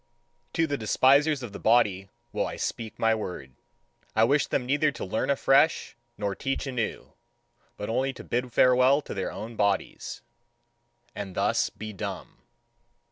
To 0.53 0.65
the 0.65 0.79
despisers 0.79 1.43
of 1.43 1.53
the 1.53 1.59
body 1.59 2.09
will 2.31 2.47
I 2.47 2.55
speak 2.55 2.97
my 2.97 3.13
word. 3.13 3.53
I 4.15 4.23
wish 4.23 4.47
them 4.47 4.65
neither 4.65 4.91
to 4.91 5.05
learn 5.05 5.29
afresh, 5.29 5.95
nor 6.17 6.33
teach 6.33 6.65
anew, 6.65 7.13
but 7.77 7.87
only 7.87 8.11
to 8.13 8.23
bid 8.23 8.51
farewell 8.51 9.03
to 9.03 9.13
their 9.13 9.31
own 9.31 9.55
bodies, 9.55 10.23
and 11.13 11.35
thus 11.35 11.69
be 11.69 11.93
dumb. 11.93 12.41